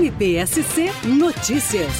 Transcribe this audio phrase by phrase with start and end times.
[0.00, 0.86] MPSC
[1.18, 1.92] Notícias.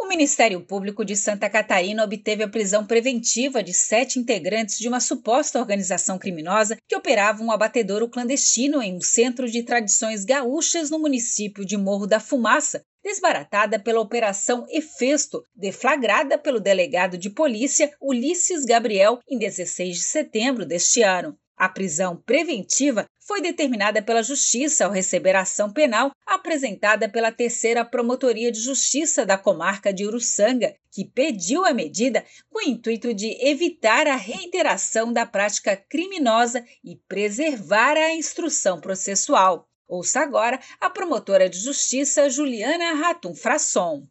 [0.00, 4.98] O Ministério Público de Santa Catarina obteve a prisão preventiva de sete integrantes de uma
[4.98, 10.98] suposta organização criminosa que operava um abatedouro clandestino em um centro de tradições gaúchas no
[10.98, 18.64] município de Morro da Fumaça, desbaratada pela Operação Efesto, deflagrada pelo delegado de polícia Ulisses
[18.64, 21.36] Gabriel em 16 de setembro deste ano.
[21.56, 27.82] A prisão preventiva foi determinada pela Justiça ao receber a ação penal apresentada pela Terceira
[27.82, 33.36] Promotoria de Justiça da comarca de Uruçanga, que pediu a medida com o intuito de
[33.40, 39.66] evitar a reiteração da prática criminosa e preservar a instrução processual.
[39.88, 44.06] Ouça agora a promotora de Justiça Juliana Ratum Frasson.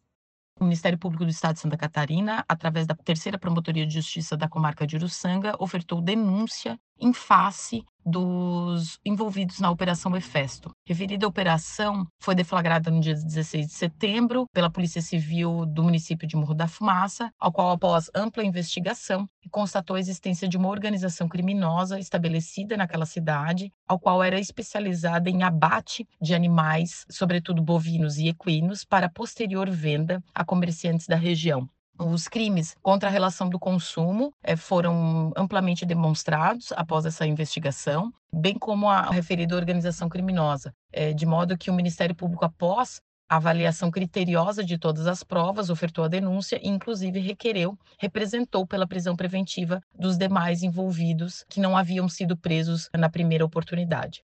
[0.58, 4.48] O Ministério Público do Estado de Santa Catarina, através da Terceira Promotoria de Justiça da
[4.48, 10.70] Comarca de Uruçanga, ofertou denúncia em face dos envolvidos na Operação Efesto.
[10.86, 16.36] Referida operação foi deflagrada no dia 16 de setembro pela Polícia Civil do município de
[16.36, 21.98] Morro da Fumaça, ao qual, após ampla investigação, constatou a existência de uma organização criminosa
[21.98, 28.84] estabelecida naquela cidade, ao qual era especializada em abate de animais, sobretudo bovinos e equinos,
[28.84, 31.68] para posterior venda a comerciantes da região.
[31.98, 38.54] Os crimes contra a relação do consumo é, foram amplamente demonstrados após essa investigação, bem
[38.54, 43.90] como a referida organização criminosa, é, de modo que o Ministério Público, após a avaliação
[43.90, 49.80] criteriosa de todas as provas, ofertou a denúncia e, inclusive, requereu, representou pela prisão preventiva
[49.98, 54.22] dos demais envolvidos que não haviam sido presos na primeira oportunidade.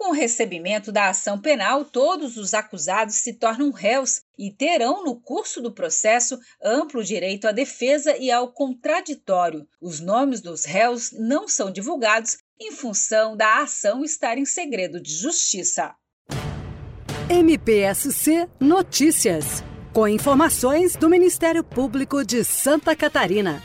[0.00, 5.14] Com o recebimento da ação penal, todos os acusados se tornam réus e terão, no
[5.14, 9.68] curso do processo, amplo direito à defesa e ao contraditório.
[9.78, 15.12] Os nomes dos réus não são divulgados em função da ação estar em segredo de
[15.12, 15.94] justiça.
[17.28, 19.62] MPSC Notícias.
[19.92, 23.62] Com informações do Ministério Público de Santa Catarina.